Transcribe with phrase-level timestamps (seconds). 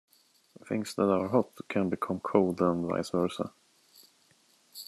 [0.67, 3.53] Things that are hot can become cold and vice versa.